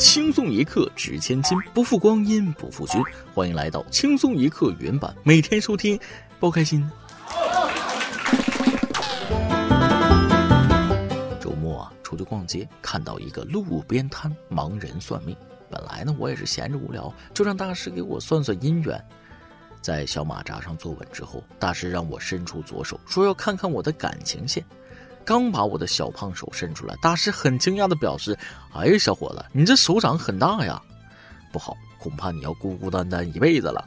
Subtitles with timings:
[0.00, 2.98] 轻松一刻值千金，不负光阴不负君。
[3.34, 6.00] 欢迎来到轻松一刻原版，每天收听，
[6.38, 6.90] 包开心。
[11.38, 15.36] 周末啊，出去逛街，看到一个路边摊盲人算命。
[15.68, 18.98] 本来呢，我也是闲着无聊，就让大师给我算算姻缘。
[19.82, 24.64] 在小马扎上坐稳之后，大师让我伸出左手，说要看看我的感情线。
[25.24, 28.36] 刚把我的小胖手伸出来，大师很惊讶的表示
[28.74, 30.80] ：“哎呀，小伙子，你这手掌很大呀，
[31.52, 33.86] 不好，恐怕你要孤孤单单一辈子了。”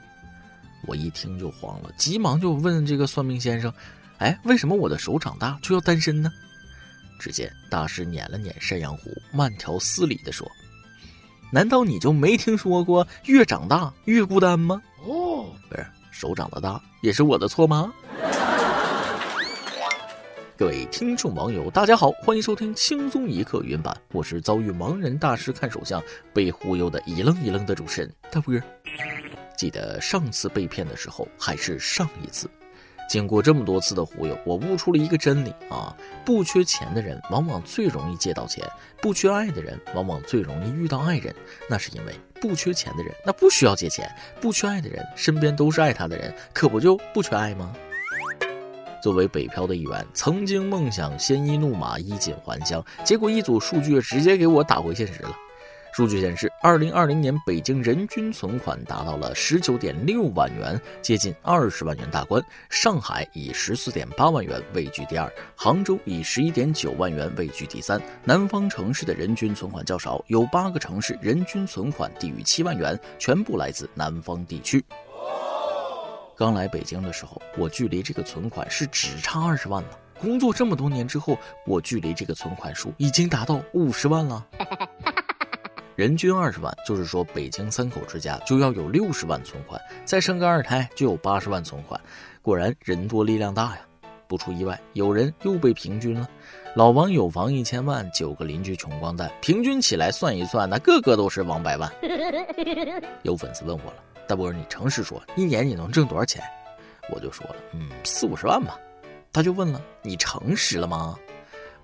[0.85, 3.73] 我一听就慌了，急忙就问这个算命先生
[4.19, 6.31] ：“哎，为什么我的手掌大却要单身呢？”
[7.19, 10.45] 只见大师捻了捻山羊胡，慢条斯理的说
[11.51, 17.93] ：“难道你就没听说过越长大越孤单吗？”哦，不是，手掌的大也是我的错吗？
[20.63, 26.01] 各位听众网友，大家好，欢迎收听轻松一刻原版，我是遭遇盲人大师看手相
[26.33, 28.57] 被忽悠的一愣一愣的主持人大波。
[29.57, 32.49] 记得上次被骗的时候，还是上一次。
[33.09, 38.65] 经过这么多次的忽悠，我悟出了一个真理啊：不缺钱的人往往最容易借到钱，
[39.01, 41.35] 不缺爱的人往往最容易遇到爱人。
[41.69, 47.75] 那是因为不缺钱的人那不需要借钱，不缺爱的人身边都是爱他的人，可不就不缺爱吗？
[49.03, 55.35] 作为北漂的一员，曾经梦想鲜衣怒马、衣锦还乡，结果一组数据直接给我打回现实了。
[55.91, 62.41] 数据显示，二零二零年北京人均存款达到了十九点六万元，接近二十万元大关。
[62.69, 68.01] 上海以十四点八万元位居第二，杭州以十一点九万元位居第三。
[68.23, 74.81] 南方城市的人均存款较少，有八个城市人均存款低于七万元，全部来自南方地区。
[76.35, 79.89] 刚来北京的时候，我距离这个存款是只差二十万了。
[80.19, 84.45] 工作这么多年之后，我距离这个存款数已经达到五十万了。
[85.95, 91.99] 人均二十万，就是说北京三口之家就要有六十万存款，再生个二胎就有八十万存款。
[92.41, 93.81] 果然人多力量大呀！
[94.27, 96.27] 不出意外，有人又被平均了。
[96.75, 101.91] 老王有房一千万，九个邻居穷光蛋，平均起来算一算，那个个都是王百万。
[103.21, 103.97] 有粉丝问我了。
[104.27, 106.43] 大波，你诚实说，一年你能挣多少钱？
[107.09, 108.77] 我就说了，嗯，四五十万吧。
[109.31, 111.17] 他就问了，你诚实了吗？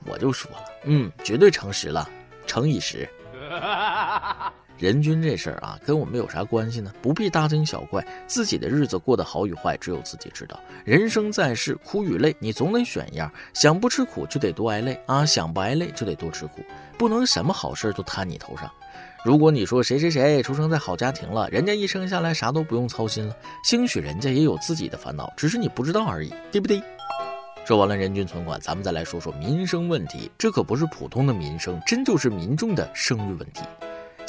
[0.05, 2.09] 我就说了，嗯，绝对诚实了，
[2.47, 3.09] 乘以十。
[4.77, 6.93] 人均这事儿啊，跟我们有啥关系呢？
[7.01, 10.57] 不必大惊小怪，自己的日子过得好与坏，只有自己知道。
[10.85, 13.29] 人生在世，苦与累，你总得选一样。
[13.53, 16.63] 想不吃苦，就得多挨累啊；想不挨累，就得多吃苦，
[16.97, 18.71] 不能什么好事都摊你头上。
[19.25, 23.35] 如果你说谁谁谁出生在好家庭了，人家一生下来啥都不用操心了，
[23.65, 26.81] 兴许人家也有自己的烦恼，只是你不知道而已，对不对？
[27.65, 33.61] 说完了人均存款，咱们再来说说民生问题，这可不是普通的民生，真就是民众的生育问题。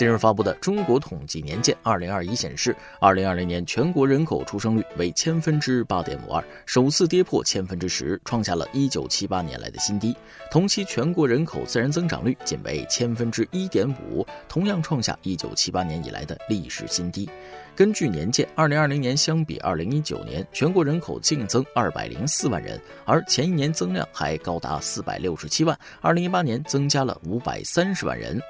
[0.00, 10.16] 近日发布的《中国统计年鉴二零二一》显示，二零二零年全国人口出生率为千分之八点五二，首次跌破千分之十，创下了一九七八年来的新低。
[10.50, 17.28] 同期全国人口自然增长率仅为千分之一点五，同样创下一九七八年以来的历史新低。
[17.77, 28.41] 根据年鉴，二零二零年相比二零一九年，全国人口净增二百零四万人，而前一年增量还高达四百六十七万，二零一八年增加了五百三十万人。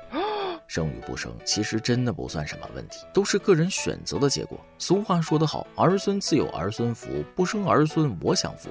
[0.71, 4.57] 生与不生，其实真的不算什么问题，都是个人选择的结果。
[4.79, 8.71] 俗话说得好，儿孙自有儿孙福，不生儿孙我享福。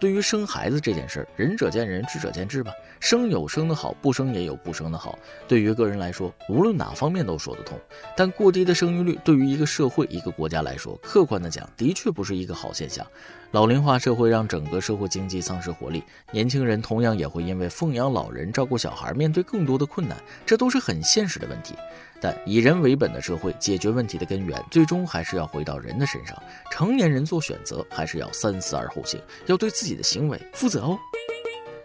[0.00, 2.72] 对于生孩子这件事儿，仁者见仁，智者见智吧。
[2.98, 5.16] 生有生的好，不生也有不生的好。
[5.46, 7.78] 对于个人来说，无论哪方面都说得通。
[8.16, 13.06] 但过低的生育率对于一个社会、一个国家来说，客观的讲，的确不是一个好现象。
[13.56, 21.74] 老龄化社会让整个社会经济丧失活力，年轻人同样也会因为奉养老人、照顾小孩面对更多的困难，这都是很现实的问题。
[22.20, 26.36] 但以人为本的社会，解决问题的根源，最终还是要回到人的身上。
[26.70, 30.98] 成年人做选择，还是要三思而后行，要对自己的行为负责哦。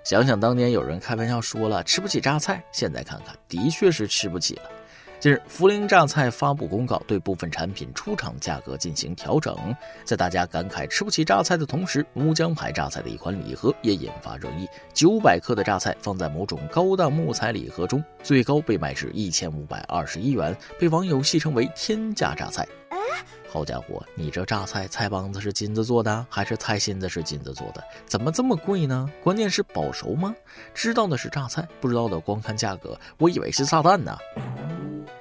[0.03, 4.63] 想想当年有人开玩笑说了吃不起榨菜，现在看看，的确是吃不起了。
[5.21, 9.55] 近日，涪陵榨菜发布公告，对部分产品出厂价格进行调整。
[10.03, 14.67] 在大家感慨吃不起榨菜的同时，乌江牌榨菜的一款礼盒也引发热议。
[14.95, 22.67] 九百克的榨菜放在某种高档木材礼盒中，最高被卖至一千五百二十一元，被网友戏称为“天价榨菜”。
[23.53, 27.83] 好家伙，你这榨菜菜帮子是金子做的，还是菜心子是金子做的？
[28.05, 29.09] 怎么这么贵呢？
[29.21, 30.33] 关键是保熟吗？
[30.73, 34.17] 知道的是榨菜，不知道的光看价格，我以为是炸弹呢。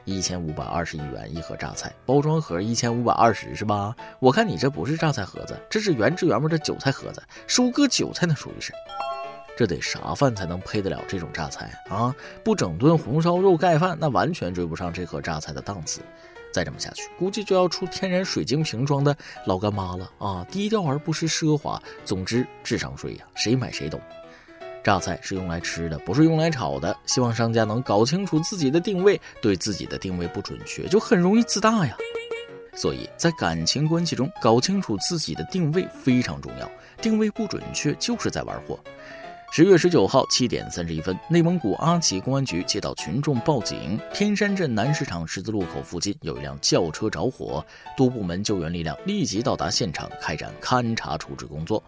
[0.05, 3.97] 一千五百二十一元一盒榨菜，包装盒一千五百二十是吧？
[4.21, 8.73] 我看你这不是榨菜盒子，这是原汁原味的韭菜盒子，收割韭菜呢，属于是。
[9.57, 12.15] 这得啥饭才能配得了这种榨菜啊？
[12.45, 16.01] 不整顿红烧肉盖饭，那完全追不上这盒榨菜的档次。
[16.53, 19.17] 再这么下去，估计就要出天然水晶瓶装的
[19.47, 20.47] 老干妈了啊！
[20.51, 24.01] 低调而不失奢华，总之智商税呀，谁买谁懂。
[24.83, 26.97] 榨菜是用来吃的，不是用来炒的。
[27.07, 31.97] 希望商家能搞清楚自己的定位，对自己的定位不准确，就很容易自大呀。
[32.75, 36.71] 所以在感情关系中，搞清楚自己的定位非常重要。
[37.03, 38.79] 定位不准确，就是在玩火。
[39.53, 47.65] 十月十九号七点三十一分，内蒙古阿旗公安局接到群众报警，天山镇南市场十字路口附近有一辆轿车着火，
[47.97, 51.83] 多部门救援力量立即到达现场，开展勘查处置工作。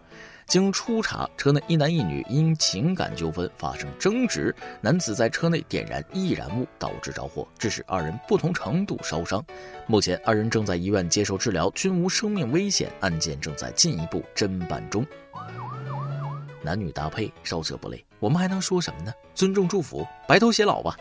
[0.45, 9.41] 经初查，车内一男一女因情感纠纷发生争执，男子在车内点燃易燃物，导致着火，致使二人不同程度烧伤。
[9.87, 15.05] 目前二人正在医院接受治疗，均无生命危险，案件正在进一步侦办中。
[16.63, 18.03] 男女搭配，少者不累。
[18.19, 19.13] 我们还能说什么呢？
[19.35, 20.95] 尊重祝福，白头偕老吧。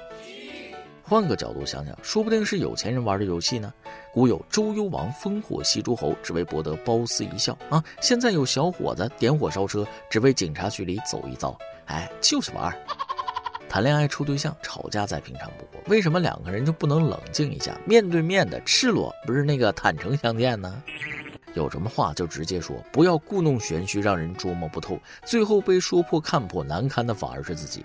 [1.02, 3.72] 换个角度想想，说不定是有钱人玩的游戏呢。
[4.12, 7.82] 古有周幽王烽火戏诸侯，只为博得褒姒一笑啊。
[8.00, 11.56] 现在有小伙子点火烧车，只为警察局里走一遭。
[11.86, 12.74] 哎，就是玩。
[13.68, 20.82] 谈恋爱处对象，吵架再平常不过，为什么两个人就不能冷静一下，面对面的赤裸，不是那个坦诚相见呢？
[21.54, 27.84] 有什么话就直接说，不要故弄玄虚，让人捉摸不透，最后被说破看破，难堪的反而是自己。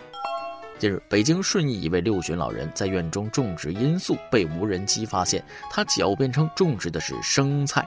[0.79, 7.83] 近日，北京顺义一位六旬老人在院中种植罂粟，被无人机发现，他狡辩称种植的是生菜。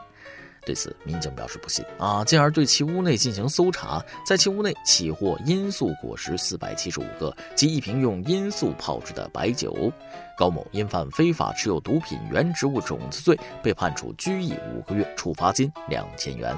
[0.67, 9.93] 对此，民警表示不信啊，进而对其屋内进行搜查，在其屋内起获罂粟果实四百七十五个及一瓶用罂粟泡制的白酒。
[10.37, 16.57] 高某因犯非法持有毒品原植物种子罪，被判处拘役五个月，处罚金两千元。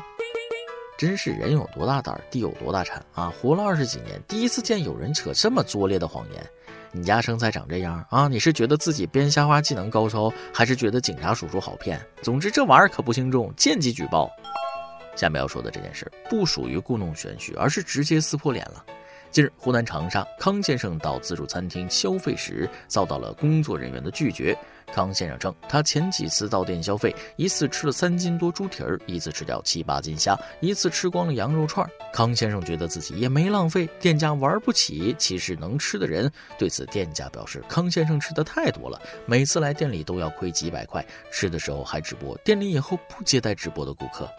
[0.98, 3.32] 真是人有多大胆，地有多大产啊！
[3.40, 6.50] 活了二十几年，第一次见有人扯这么拙劣的谎言。
[6.94, 8.28] 你家生菜长这样啊？
[8.28, 11.98] 你是觉得自己编瞎话技能高超，还是觉得警察叔叔好骗？
[12.20, 14.30] 总之这玩意儿可不轻重，见机举报。
[15.16, 18.84] 下面要说的这件事不属于故弄玄虚，而是直接撕破脸了。
[19.32, 24.54] 近日，湖南长沙康先生到自助餐厅消费时，遭到了工作人员的拒绝。
[24.92, 31.88] 康先生称，他前几次到店消费，一次吃了三斤多猪蹄儿，一次吃掉七八斤虾，一次吃光了羊肉串。
[32.12, 36.30] 康先生觉得自己也没浪费，店家玩不起，岂是能吃的人？
[36.58, 44.30] 对此，店家表示，康先生吃的太多了，每次来店里都要亏几百块，吃的时候还直播，店里以后不接待直播的顾客。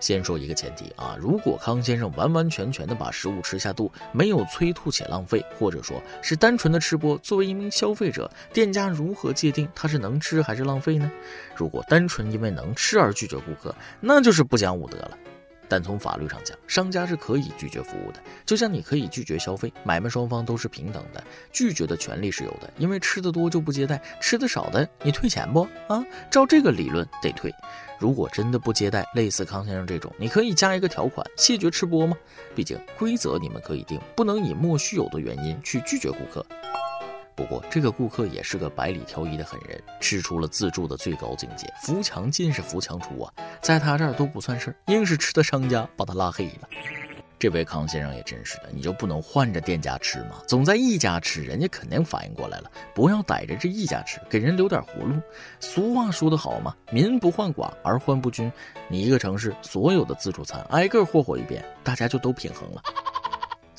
[0.00, 11.10] 先说一个前提啊，如果康先生完完全全的把食物吃下肚，没有催吐且浪费，或者说是单纯的吃播，作为一名消费者，店家如何界定他是能吃还是浪费呢？
[11.54, 15.18] 如果单纯因为能吃而拒绝顾客，那就是不讲武德了。
[15.70, 21.22] 但从法律上讲，商家是可以拒绝服务的，就像你可以拒绝消费，买卖双方都是平等的，
[21.52, 22.68] 拒绝的权利是有的。
[22.76, 26.04] 因为吃的多就不接待，吃的少的你退钱不啊？
[26.28, 27.54] 照这个理论得退。
[28.00, 32.16] 如果真的不接待，类似康先生这种，你可以加一个条款，谢绝吃播吗？
[32.56, 36.44] 毕竟规则你们可以定，不能以莫须有的原因去拒绝顾客。
[37.40, 43.32] 不过，这个顾客也是个百里挑一的狠人，吃出了自助的最高境界，扶墙进是扶墙出啊，
[43.62, 46.68] 在他这儿都不算事儿，硬是吃的商家把他拉黑了。
[47.38, 50.42] 这位康先生也真是的，你就不能换着店家吃吗？
[50.46, 55.18] 总在一家吃，人家肯定反应过来了，不要逮着这一家吃，给人留点活路。
[55.60, 58.52] 俗话说得好嘛，民不患寡而患不均。
[58.86, 62.82] 你一个城市所有的自助餐挨个霍霍一遍，大家就都平衡了。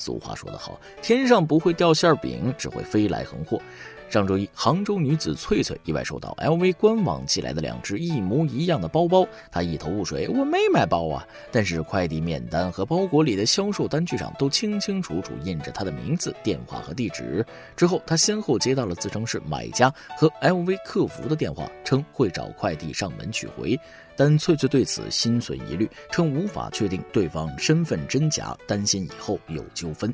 [0.02, 3.62] 俗话说得好，天上不会掉馅饼，只会飞来横祸。
[4.10, 11.26] 上周一，杭州女子翠翠意外收到 LV 官网寄来的两只一模一样的包包，她一头雾水，我没买包啊！
[11.50, 17.46] 但是快递面单和包裹里的销售单据上都清清楚楚印着她的名字、电话和地址。
[17.74, 23.80] 之后，她先后接到了自称是买家和 LV 客服的电话，称会找快递上门取回。
[24.16, 30.12] 但翠翠对此心存疑虑，称无法确定对方身份真假，担心以后有纠纷。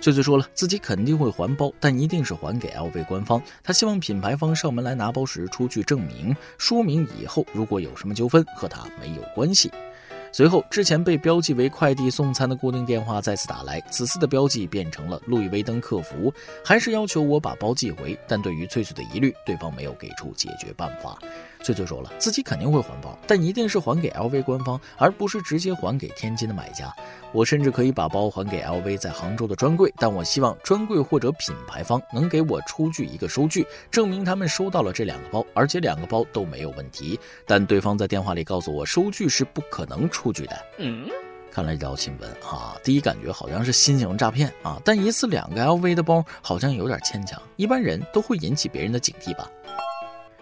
[0.00, 3.42] 翠翠说了，自己肯定会还包，但一定是还给 LV 官方。
[3.62, 9.70] 她希望品牌方上门来拿包时出具证明，说明以后如果有什么纠纷，和她没有关系。
[10.32, 16.32] 随后，之前被标记为快递送餐的固定电话再次打来，此次的标记变成了路易威登客服，
[16.64, 18.16] 还是要求我把包寄回。
[18.28, 21.18] 但对于翠翠的疑虑，对方没有给出解决办法。
[21.62, 26.92] 翠翠说了，自己肯定会还包，但一定是还给 LV 官方，而不是直接还给天津的买家。
[27.32, 37.18] 我甚至可以把包还给 LV 在杭州的专柜，但我希望专柜或者品牌方能给我出具一个收据，证明他们收到了这两个包，而且两个包都没有问题。
[37.46, 40.56] 但对方在电话里告诉我，收据是不可能出具的。
[40.78, 41.08] 嗯。
[41.52, 49.50] 看了这条新闻啊，第一感觉好像是新型诈骗啊，但一次两个 LV 的包好像有点牵强，一般人都会引起别人的警惕吧。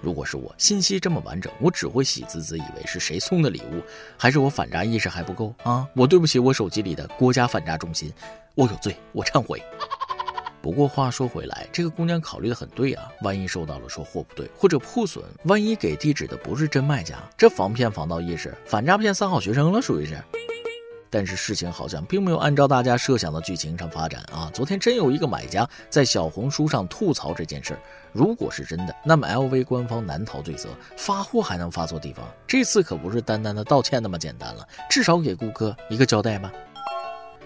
[0.01, 3.83] 如果是我，信息这么完整，我只会喜滋滋以为是谁送的礼物，
[4.17, 5.87] 还是我反诈意识还不够啊？
[5.95, 8.13] 我对不起我手机里的国家反诈中心，
[8.55, 9.63] 我有罪，我忏悔。
[10.63, 20.17] 不过话说回来，这个姑娘考虑的很对啊，万一收到了说货不对或者破损，万一给地址的不是真卖家，这防骗防盗意识，反诈骗三好学生了，属于是。
[21.11, 24.51] 但是事情好像并没有按照大家设想的剧情上发展啊！
[24.53, 27.81] 昨天真有一个买家在小红书上吐槽这件事儿，
[28.13, 36.53] 如果是真的，那么 LV 官方难逃罪责，发货还能发错地方，这次可不是单单的道歉那么简单了，至少给顾客一个交代吧。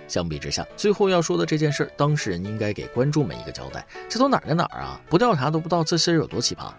[0.08, 5.00] 相比之下，最后要说的这件事儿，当事人应该给观众们一个交代，这都哪儿跟哪儿啊？
[5.08, 6.70] 不调查都不知道这事儿有多奇葩。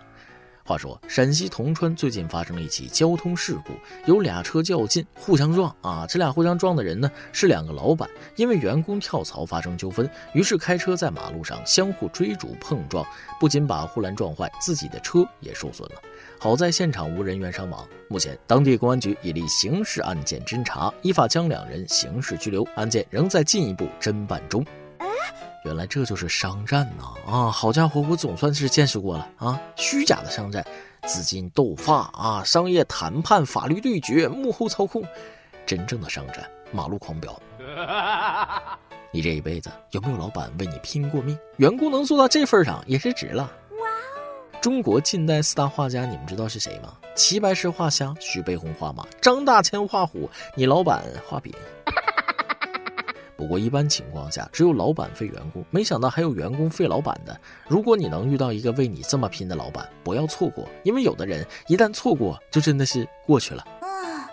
[0.66, 3.74] 话说，陕西铜川最近发生了一起交通事故，
[4.06, 6.06] 有俩车较劲，互相撞啊！
[6.08, 13.06] 这俩互相撞的人呢，是两个老板，因为员工跳槽发生纠纷，于是开车在马路上相互追逐碰撞，
[13.42, 16.02] 不仅把护栏撞坏，自己的车也受损了。
[16.40, 17.86] 好在现场无人员伤亡。
[18.08, 24.66] 目前，当地公安局已立刑事案件侦查，依法将两人刑事拘留，案件仍在进一步侦办中。
[25.64, 27.14] 原来这就是商战呐！
[27.26, 29.62] 啊，好家伙，我总算是见识过了啊！
[29.78, 30.66] 虚假的商战，
[31.08, 35.02] 资金斗法啊，商业谈判、法律对决、幕后操控，
[35.66, 37.42] 真正的商战，马路狂飙。
[39.12, 41.38] 你这一辈子有没有老板为你拼过命？
[41.56, 43.44] 员工能做到这份上也是值了。
[43.44, 44.60] 哇哦！
[44.60, 46.94] 中国近代四大画家，你们知道是谁吗？
[47.16, 51.54] 齐白石画虾，徐悲鸿画马，张大千画虎，你老板画饼。
[53.36, 57.40] 不过一般情况下，只有老板费员工，没想到还有员工费老板的。
[57.68, 63.66] 如果你能遇到一个为你这么拼的老板，不要错过，因为有的人一旦错过，就真的是过去了。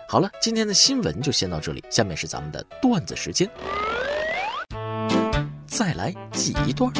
[0.07, 3.49] 好了，今天的新闻就先到这里，下面是咱们的段子时间。
[5.65, 6.91] 再来记一段，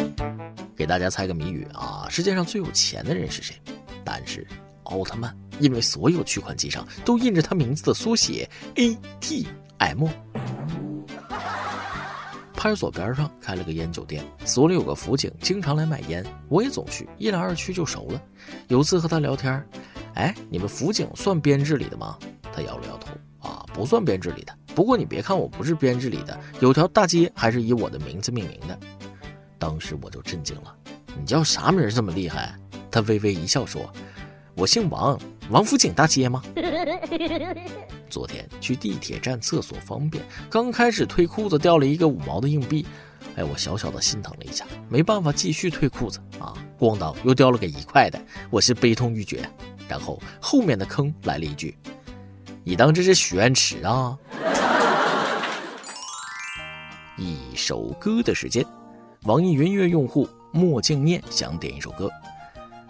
[0.75, 2.07] 给大家猜个谜语啊！
[2.09, 3.55] 世界上最有钱的人是谁？
[4.03, 4.47] 答案是
[4.83, 10.07] 奥特曼，因为所有取款机上都印着他名字的缩写 ATM。
[12.61, 18.21] 派出所边上开了个烟酒店，所里有个辅警，经常来买烟，我也总去，一来二去就熟了。
[18.67, 19.67] 有次和他聊天，
[20.13, 22.19] 哎，你们辅警算编制里的吗？
[22.53, 24.55] 他摇了摇头，啊，不算编制里的。
[24.75, 28.77] 不过你别看我不是编制里的，有条大街还是以我的名字命名的。
[29.57, 30.71] 当时我就震惊了，
[31.19, 32.55] 你叫啥名这么厉害？
[32.91, 33.91] 他微微一笑说，
[34.53, 35.19] 我姓王，
[35.49, 36.41] 王府井大街吗？
[38.09, 42.85] 昨天去地铁站厕所方便，刚开始退裤子掉了一个五毛的硬币，
[43.35, 49.47] 哎，我小小的心疼了一下，没办法继续退裤子啊，咣当又掉了个一块的，我是悲痛欲绝。
[49.89, 51.77] 然后后面的坑来了一句
[52.63, 54.17] ：“你当这是许愿池啊？”
[57.17, 58.65] 一首歌的时间，
[59.23, 62.09] 网易云音乐用户墨镜念想点一首歌。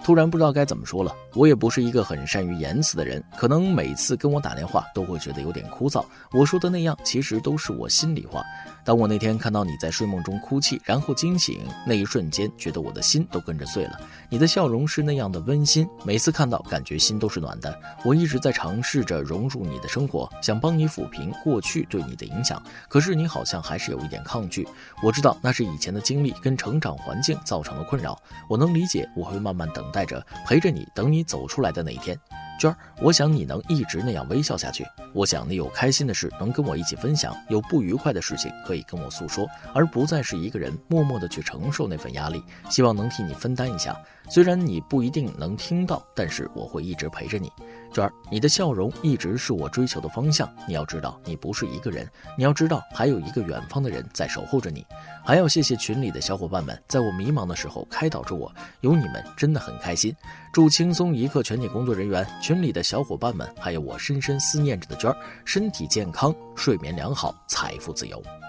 [0.04, 6.04] 突然不知道该怎么说了，我也不是一个很善于言辞的人，可能每次跟我打电话都会觉得有点枯燥。
[6.32, 8.44] 我说的那样，其实都是我心里话。
[8.84, 14.00] 当我那天看到你在睡梦中哭泣，然后惊醒，那一瞬间，觉得我的心都跟着碎了。
[14.28, 17.80] 你的笑容是那样的温馨，每次看到，感觉心都是暖的。
[18.04, 24.68] 我一直在尝试着融入你的生活，想帮你抚平过去对你的影响，可是你好像还是有一点抗拒。
[25.04, 32.18] 我知道那是以前的经历跟成长环境造成的困扰，我能理解，我会慢慢等带着，陪着你，等你走出来的那一天。
[32.60, 34.86] 娟儿，我想你能一直那样微笑下去。
[35.14, 42.44] 我想你有开心的事能跟我一起分享，有不愉快的事情可以跟我诉说，而不再是一个人默默的去承受那份压力。
[42.70, 47.52] 希望能替你分担一下，虽然你不一定能听到，但是我会一直陪着你。
[47.92, 50.50] 娟儿，你的笑容一直是我追求的方向。
[50.68, 54.86] 你要知道，你不是一个人，你要知道还有一个远方的人在守候着你。
[55.24, 60.16] 还要谢谢群里的小伙伴们，在我迷茫的时候开导着我，有你们真的很开心。
[60.52, 68.41] 祝轻松一刻全体工作人员、群里的小伙伴们，还有我深深思念着的娟儿，身体健康，睡眠良好，财富自由。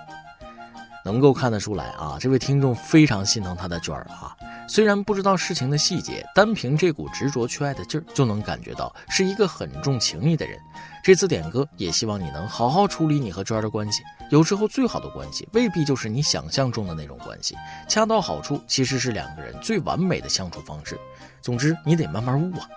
[1.05, 4.37] 能够看得出来啊，这位听众非常心疼他的娟儿啊。
[4.69, 10.59] 虽然不知道事情的细节，单凭这股执着去爱的劲儿，就能感觉到是一个很重情义的人。
[11.03, 14.03] 这次点歌，也希望你能好好处理你和娟儿的关系。
[14.31, 17.57] 有时候最好的关系，未必就是你想象中的那种关系。
[17.89, 20.99] 恰到好处，其实是两个人最完美的相处方式。
[21.43, 22.69] 总之，你得慢慢悟啊。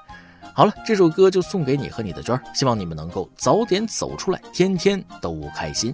[0.54, 5.94] 好了，这首歌就送给你和你的娟儿，希望你们能够早点走出来，天天都开心。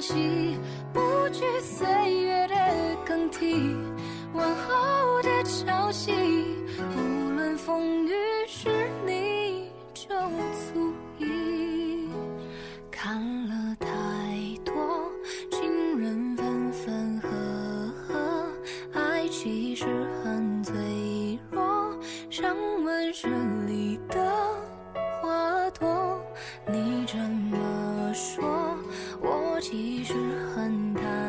[0.00, 0.58] 起，
[0.92, 1.00] 不
[1.30, 1.86] 惧岁
[2.20, 2.56] 月的
[3.04, 3.76] 更替，
[30.54, 31.25] 恨他。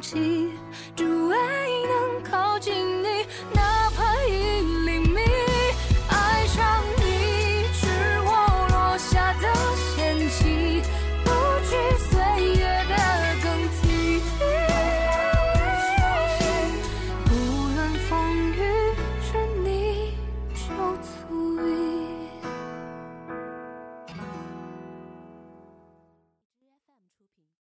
[0.00, 0.52] 起